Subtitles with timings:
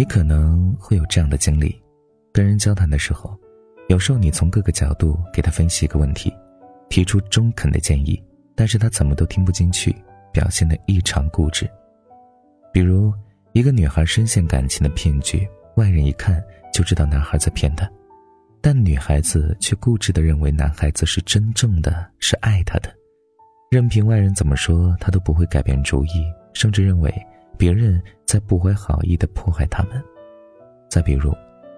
[0.00, 1.78] 你可能会有这样的经历：
[2.32, 3.38] 跟人交谈的时候，
[3.90, 6.32] 有时候你从各个角度给他分析一个问题，
[6.88, 8.18] 提出中肯的建议，
[8.54, 9.94] 但是他怎么都听不进去，
[10.32, 11.68] 表现得异常固执。
[12.72, 13.12] 比如，
[13.52, 16.42] 一个女孩深陷感情的骗局，外人一看
[16.72, 17.86] 就知道男孩在骗她，
[18.62, 22.90] 但女孩子却固执地认为男孩子是真正的是爱她的，
[23.70, 26.24] 任凭外人怎么说，她都不会改变主意，
[26.54, 27.14] 甚至认为
[27.58, 30.00] 别人在不怀好意地迫害他们。
[30.88, 31.34] 再比如，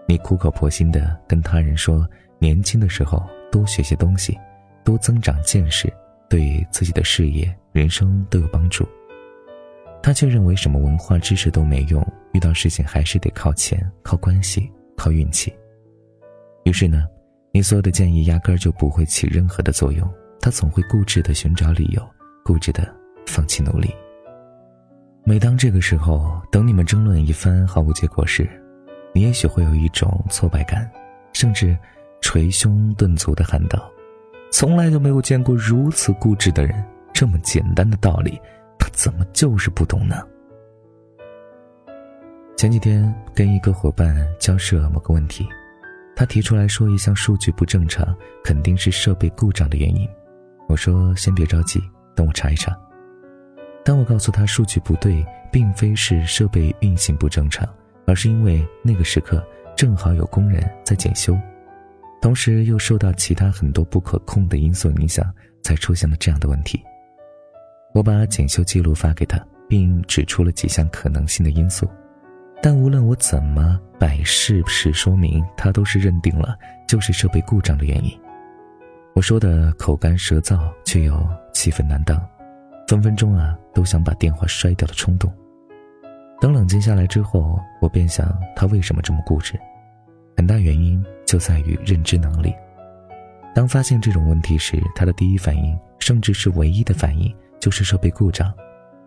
[0.07, 2.07] 你苦口婆心地跟他人说，
[2.39, 4.39] 年轻的时候多学些东西，
[4.85, 5.91] 多增长见识，
[6.29, 8.87] 对自己的事业、人生都有帮助。
[10.03, 15.51] 他却认为什么文化知识都没用，遇到事情还是得靠钱、靠关系、靠运气。
[16.65, 17.07] 于是呢，
[17.51, 20.07] 你所有的建议压根儿就不会起任何的作用。
[20.39, 22.07] 他总会固执的寻找理由，
[22.45, 22.95] 固执的
[23.27, 23.89] 放弃努力。
[25.25, 28.49] 每当这个时候，等你们争论一番毫无结果时，
[29.15, 30.91] 你也许会有一种挫败感，
[31.33, 31.79] 甚至
[32.21, 33.89] 捶胸顿足的喊道
[34.51, 38.41] ：“从来就没有见过如此固执的人，这么简单的道理。”
[38.81, 40.27] 他怎么就是不懂呢？
[42.57, 45.47] 前几天跟一个伙伴交涉某个问题，
[46.17, 50.09] 他提出来说一项数据不正常，肯定是设备故障的原因。
[50.69, 51.81] 我说先别着急，
[52.17, 52.77] 等我查一查。
[53.85, 57.69] 当我告诉他数据不对，并非是设备运行不正常，
[58.07, 59.45] 而是因为那个时刻
[59.77, 61.37] 正好有工人在检修，
[62.21, 65.29] 同时又受到其他很多不可控的因素影响，
[65.63, 66.81] 才出现了这样的问题。
[67.93, 71.91] 我把检修记录发给他，并指出了几项可能性的因素，
[72.63, 76.57] 但无论我怎么摆事实说明，他都是认定了
[76.89, 78.17] 就是设备故障的原因。
[79.15, 82.17] 我说的口干舌燥，却又气愤难当，
[82.89, 85.33] 分分钟啊都想把电话摔掉的冲动。
[86.41, 89.59] 等冷静下来之后，我便想他为什么这么固执，
[90.37, 92.55] 很大原因就在于认知能力。
[93.55, 97.33] 当发现这种问题时，他的第一反应，甚至是唯一的反应。
[97.61, 98.53] 就是设备故障，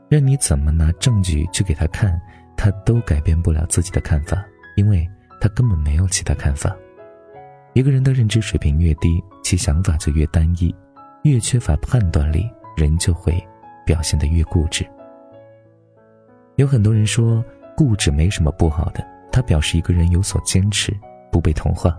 [0.08, 2.18] 任你怎么拿证据去给他看，
[2.56, 4.42] 他都改变不了自己的看法，
[4.78, 5.06] 因为
[5.42, 6.74] 他根本没有其他看法。
[7.74, 10.74] 一个人的认知水平越低，其想法就越单一，
[11.24, 13.46] 越缺乏判断力，人就会
[13.86, 14.86] 表现得越固执。
[16.56, 17.44] 有很多人说
[17.76, 20.96] 固执没什么不好的，他表示一个人有所坚持，
[21.32, 21.98] 不被同化。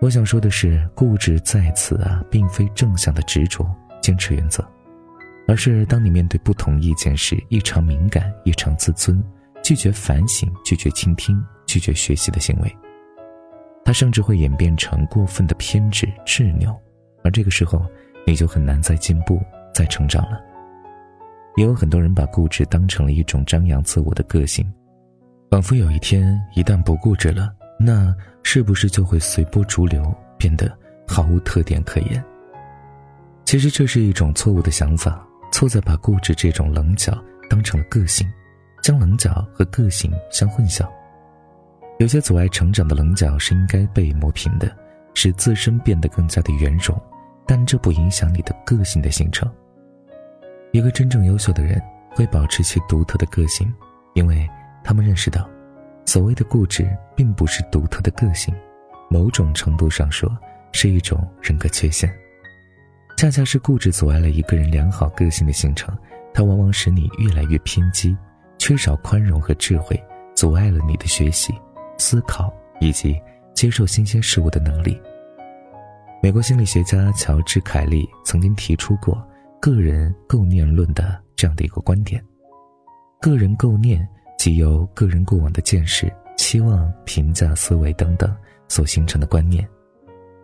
[0.00, 3.64] 我想说的是，固执在此啊，并非正向的执着、
[4.02, 4.62] 坚持原则。
[5.46, 9.22] 而是当你面对不同意见时，异常敏感、异常自尊，
[9.62, 12.76] 拒绝反省、拒绝倾听、拒绝学习的行为，
[13.84, 16.74] 它甚至会演变成过分的偏执、执拗，
[17.22, 17.84] 而这个时候，
[18.26, 19.40] 你就很难再进步、
[19.72, 20.40] 再成长了。
[21.56, 24.64] 也有很多人把固执当成了一种张扬自我的个性，
[25.50, 30.02] 仿佛有一天一旦不固执了，那是不是就会随波逐流，
[30.38, 30.70] 变得
[31.06, 32.22] 毫无特点可言？
[33.44, 35.24] 其实这是一种错误的想法。
[35.52, 37.16] 错在把固执这种棱角
[37.48, 38.28] 当成了个性，
[38.82, 40.84] 将棱角和个性相混淆。
[42.00, 44.76] 有些阻碍成长的棱角是应该被磨平的，
[45.14, 47.00] 使自身变得更加的圆融，
[47.46, 49.48] 但这不影响你的个性的形成。
[50.74, 51.80] 一个真正优秀的人
[52.16, 53.72] 会保持其独特的个性，
[54.14, 54.44] 因为
[54.82, 55.48] 他们认识到，
[56.04, 58.52] 所谓的固执并不是独特的个性，
[59.08, 60.28] 某种程度上说
[60.72, 62.12] 是一种人格缺陷。
[63.16, 65.96] 恰恰是固执阻碍了一个人良好个性的形成，
[66.32, 68.16] 它往往使你越来越偏激，
[68.58, 69.96] 缺少宽容和智慧，
[70.34, 71.54] 阻碍了你的学习、
[71.98, 73.16] 思考以及
[73.54, 75.00] 接受新鲜事物的能力。
[76.20, 79.24] 美国心理学家乔治·凯利曾经提出过
[79.64, 82.22] “个人构念论”的这样的一个观点：
[83.18, 84.06] 个人构念
[84.38, 88.30] 即由个人过往的见识、期望、评价、思维等等
[88.68, 89.66] 所形成的观念，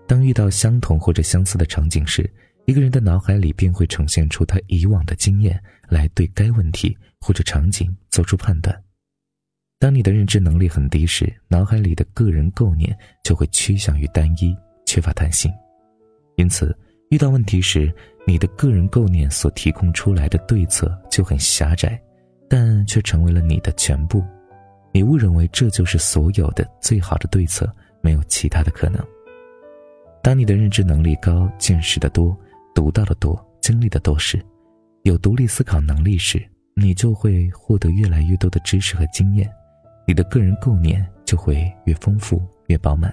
[0.06, 2.28] 当遇到相同或者相似的场景时。
[2.66, 8.74] 一个人的脑海里便会呈现出他以往的经验，来对该问题或者场景做出判断。
[9.78, 14.56] 当你的认知能力很低时，脑海里的个人构念就会趋向于单一，
[14.86, 15.52] 缺乏弹性。
[16.36, 16.76] 因此，
[17.08, 17.92] 遇到问题时，
[18.26, 22.00] 你的个人构念所提供出来的对策就很狭窄，
[22.48, 24.24] 但却成为了你的全部。
[24.92, 29.04] 你误认为这就是所有的最好的对策，没有其他的可能。
[30.22, 32.36] 当你的认知能力高，见识的多。
[32.72, 34.40] 读到的多，经历的多时，
[35.02, 36.40] 有独立思考能力时，
[36.74, 39.50] 你就会获得越来越多的知识和经验，
[40.06, 43.12] 你的个人构念就会越丰富越饱满。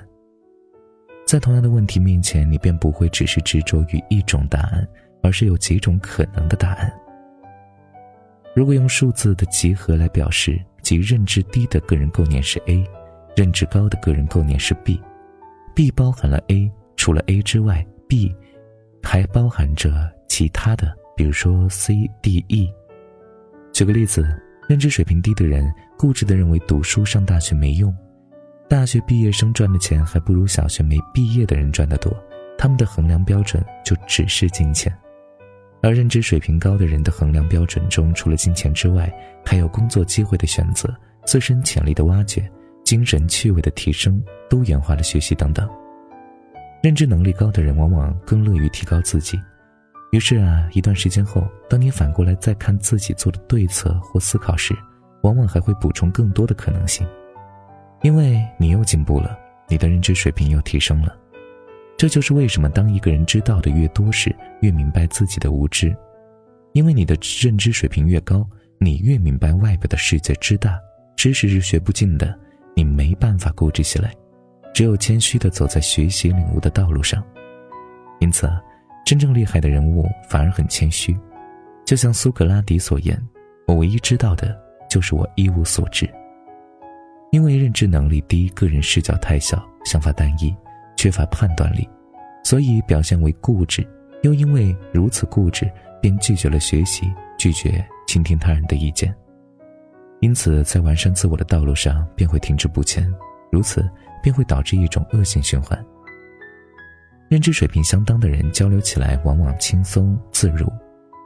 [1.28, 4.88] 在同样的问题面前，你便不会只是执着于一种答案，
[5.22, 6.90] 而是有几种可能的答案。
[8.56, 12.82] 如果用数字的集合来表示，即认知低的个人构念是 A，
[13.36, 15.02] 认知高的个人构念是 B。
[15.76, 18.34] B 包含了 A，除了 A 之外，B
[19.04, 22.72] 还包含着其他的，比如说 C、D、E。
[23.74, 24.26] 举个例子，
[24.70, 27.94] 认知水平低的人固执地认为读书上大学没用，
[28.70, 32.14] 大学毕业生赚的钱还不如小学没毕业的人赚得多，
[32.58, 34.94] 他们的衡量标准就只是金钱。
[35.82, 39.10] 而认知水平高的人的衡量标准中，除了金钱之外，
[39.46, 40.94] 还有工作机会的选择、
[41.26, 42.46] 自身潜力的挖掘、
[42.84, 45.70] 精神趣味的提升、多元化的学习等等。
[46.84, 49.40] 认知能力高的人往往更乐于提高自己，
[50.12, 54.76] 于是啊，一段时间后，当你反过来再看自己做的对策或思考时，
[55.22, 57.08] 往往还会补充更多的可能性，
[58.02, 61.16] 因为你又进步了，你的认知水平又提升了。
[61.98, 65.96] 这就是为什么，当一个人知道的越多时，越明白自己的无知，
[66.74, 68.48] 因为你的认知水平越高，
[68.80, 70.80] 你越明白外表的世界之大，
[71.16, 72.38] 知识是学不尽的，
[72.76, 74.14] 你没办法固执起来，
[74.76, 77.24] 只有谦虚的走在学习领悟的道路上。
[78.20, 78.48] 因此，
[79.04, 81.18] 真正厉害的人物反而很谦虚，
[81.84, 83.20] 就像苏格拉底所言
[83.68, 84.56] ：“我唯一知道的
[84.88, 86.08] 就是我一无所知。”
[87.32, 90.56] 因为认知能力低，个人视角太小，想法单一。
[91.00, 91.88] 缺乏判断力，
[92.44, 93.88] 所以表现为固执。
[94.24, 95.72] 又因为如此固执，
[96.02, 99.14] 便拒绝了学习，拒绝倾听他人的意见。
[100.22, 103.08] 因此，在完善自我的道路上便会停滞不前，
[103.52, 103.88] 如此
[104.24, 105.80] 便会导致一种恶性循环。
[107.30, 110.68] 认知水平相当的人交流起来往往轻松自如，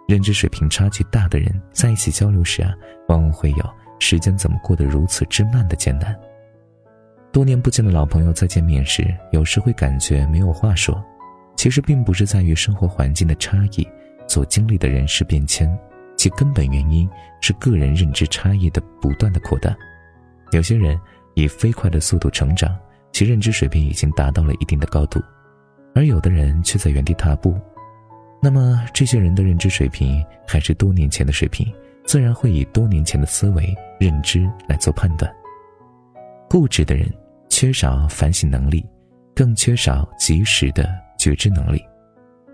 [0.05, 2.73] 认知水平差距大的人在一起交流时啊，
[3.07, 3.69] 往往会有
[4.01, 6.17] 时间怎么过得如此之慢的艰难。
[7.31, 11.01] 多年不见的老朋友再见面时，有时会感觉没有话说，
[11.55, 13.87] 其实并不是在于生活环境的差异，
[14.27, 15.71] 所经历的人事变迁，
[16.17, 17.07] 其根本原因
[17.39, 19.73] 是个人认知差异的不断的扩大。
[20.51, 20.99] 有些人
[21.35, 22.75] 以飞快的速度成长，
[23.13, 25.21] 其认知水平已经达到了一定的高度，
[25.93, 27.55] 而有的人却在原地踏步。
[28.41, 31.71] 那么这些人的认知水平还是多年前的水平，
[32.03, 35.31] 自然会以多年前的思维认知来做判断。
[36.49, 37.07] 固执的人。
[37.53, 38.83] 缺少反省能力，
[39.35, 40.89] 更缺少及时的
[41.19, 41.83] 觉知能力。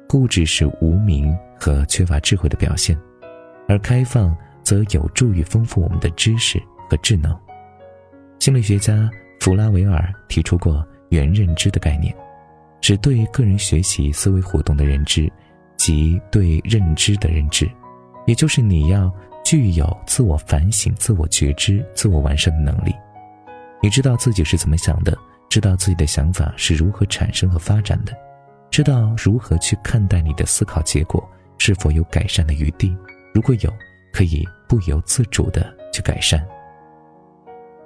[0.09, 2.97] 固执是无明和缺乏智慧的表现，
[3.69, 7.33] 而开放则有助于丰富我们的知识和智能。
[8.39, 9.09] 心理学家
[9.39, 12.13] 弗拉维尔提出过“原认知”的概念，
[12.81, 15.31] 指对个人学习思维活动的认知，
[15.77, 17.69] 及对认知的认知，
[18.25, 19.09] 也就是你要
[19.47, 22.93] 具有自我反省、自我觉知、自我完善的能力。
[23.81, 25.17] 你知道自己是怎么想的，
[25.47, 28.11] 知道自己的想法是如何产生和发展的，
[28.69, 31.25] 知道如何去看待你的思考结果
[31.59, 32.93] 是否有改善的余地，
[33.33, 33.73] 如果有，
[34.11, 36.45] 可以不由自主的去改善。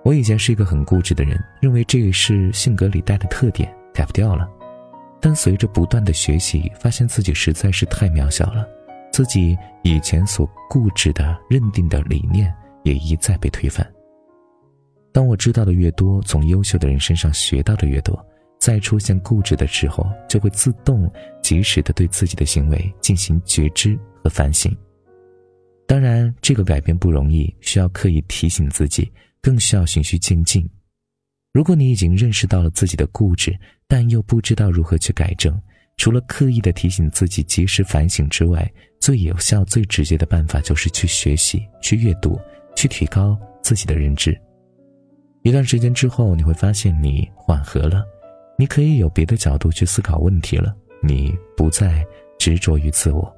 [0.03, 4.49] 我以前是一个很固执的人，认为这是性格里带的特点，改不掉了。
[5.19, 8.67] 但随着不断的学习，发现自己实在是太渺小了，
[9.11, 12.53] 自己以前所固执的认定的理念
[12.83, 13.85] 也一再被推翻。
[15.11, 18.25] 当我知道的越多，从优秀的人身上学到的越多，
[18.57, 21.11] 再出现固执的时候，就会自动
[21.41, 24.75] 及时的对自己的行为进行觉知和反省。
[25.85, 30.65] 当然，这个改变不容易，需要刻意提醒自己，更需要循序渐进。
[31.51, 33.53] 如果你已经认识到了自己的固执，
[33.89, 35.61] 但又不知道如何去改正，
[36.01, 38.67] 除了刻意的提醒自己及时反省之外，
[38.99, 42.41] 最有效、最直接的办法就是去学习、去阅读、
[42.75, 44.35] 去提高自己的认知。
[45.43, 48.03] 一段时间之后，你会发现你缓和了，
[48.57, 52.03] 你可以有别的角度去思考问题了，你不再
[52.39, 53.31] 执着于自我。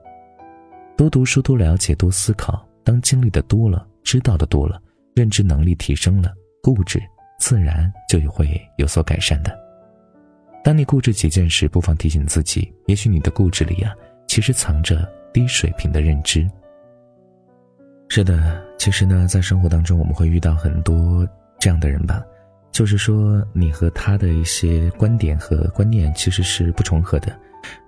[0.96, 2.66] 多读书，多了解，多思考。
[2.82, 4.82] 当经历的多了，知道的多了，
[5.14, 6.98] 认知能力提升了，固执
[7.42, 9.63] 自然就会有所改善的。
[10.64, 13.94] 当你固执己见时，不妨提醒自己，也许你的固执里啊，
[14.28, 16.50] 其实藏着低水平的认知。
[18.10, 21.28] 是的，其实呢，在生活当中，我们会遇到很多。
[21.60, 22.22] 这样的人吧，
[22.74, 27.34] 就是说你和他的一些观点和观念其实是不重合的。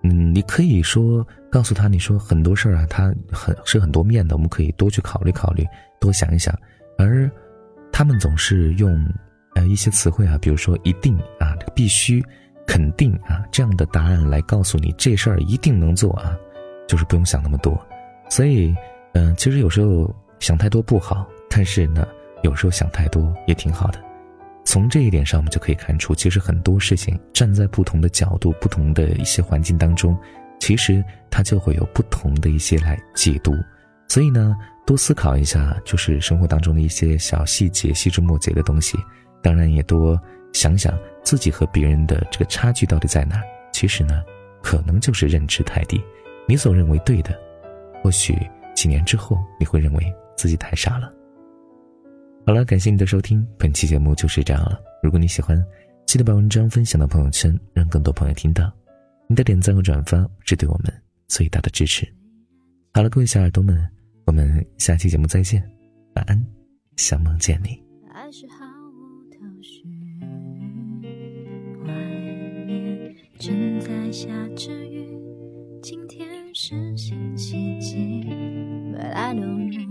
[0.02, 5.66] 嗯，你可以说告诉他，你说很多事儿啊，他很是很多面的，我们可以多去考虑考虑，
[6.00, 6.58] 多想一想。
[6.98, 7.30] 而
[7.92, 9.06] 他们总是用
[9.56, 12.24] 呃一些词汇啊，比如说一定啊，必须、
[12.66, 16.36] 肯定啊这样的答案来告诉你这事儿一定能做啊，
[16.88, 17.80] 就是不用想那么多。
[18.30, 18.76] 所以，
[19.14, 22.08] 嗯，其实有时候想太多不好，但是呢。
[22.44, 24.00] 有时候想太多也挺好的，
[24.64, 30.16] 从这一点上，我们就可以看出，其实很多事情站在不同的角度、不同的一些环境当中，
[30.60, 33.56] 其实它就会有不同的一些来解读。
[34.08, 34.56] 所以呢，
[34.86, 38.96] 多思考一下，就是生活当中的一些小细节、细枝末节的东西。
[39.42, 40.22] 当然，也多
[40.56, 43.44] 想想自己和别人的这个差距到底在哪儿。
[43.74, 44.24] 其实呢，
[44.64, 46.02] 可能就是认知太低。
[46.48, 47.38] 你所认为对的，
[48.02, 48.34] 或许
[48.74, 51.12] 几年之后你会认为自己太傻了。
[52.48, 54.80] 好了，感谢你的收听，本期节目就是这样了。
[55.04, 55.62] 如果你喜欢，
[56.06, 58.72] 记得把文章分享到朋友圈，让更多朋友听到。
[59.28, 60.94] 你的点赞和转发是对我们
[61.28, 62.08] 最大的支持。
[62.94, 63.86] 好了，各位小耳朵们，
[64.26, 65.62] 我们下期节目再见，
[66.16, 66.42] 晚安，
[66.96, 67.84] 想梦见你。
[68.14, 69.84] 还是毫无头绪，
[71.86, 71.94] 外
[72.66, 75.08] 面正在下着雨，
[75.82, 78.24] 今天是星期几
[78.94, 79.88] ？But I don't know，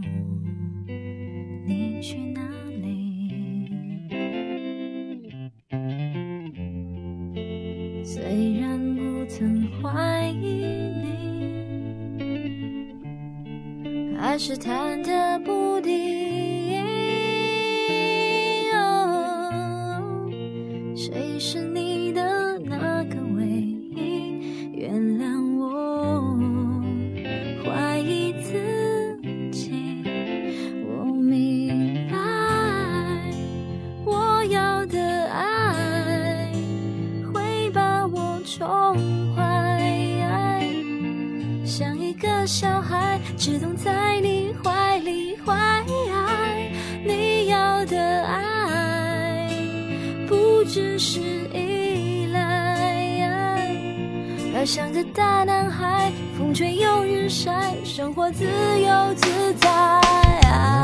[1.67, 2.41] 你去哪
[2.83, 2.91] 里？
[8.03, 10.65] 虽然不曾怀疑
[12.19, 16.34] 你，还是忐忑不定。
[42.47, 45.83] 小孩，只懂在你怀里怀。
[47.07, 49.49] 你要的爱，
[50.29, 51.21] 不只是
[51.53, 53.77] 依赖，
[54.55, 60.84] 要像个大男孩，风吹又日晒，生活自由自在。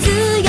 [0.00, 0.10] 自
[0.42, 0.45] 由